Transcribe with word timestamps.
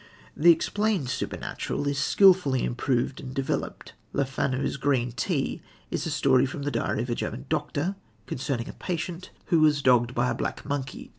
The 0.35 0.51
"explained 0.51 1.09
supernatural" 1.09 1.87
is 1.87 1.99
skilfully 1.99 2.63
improved 2.63 3.19
and 3.19 3.35
developed. 3.35 3.93
Le 4.13 4.25
Fanu's 4.25 4.75
Green 4.77 5.11
Tea 5.11 5.61
is 5.91 6.07
a 6.07 6.09
story 6.09 6.47
from 6.47 6.63
the 6.63 6.71
diary 6.71 7.03
of 7.03 7.09
a 7.11 7.13
German 7.13 7.45
doctor, 7.49 7.95
concerning 8.25 8.67
a 8.67 8.73
patient 8.73 9.29
who 9.53 9.59
was 9.59 9.83
dogged 9.83 10.15
by 10.15 10.31
a 10.31 10.33
black 10.33 10.65
monkey. 10.65 11.09